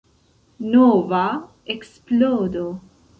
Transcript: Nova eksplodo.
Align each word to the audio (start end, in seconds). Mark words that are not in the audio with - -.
Nova 0.75 1.21
eksplodo. 1.73 2.65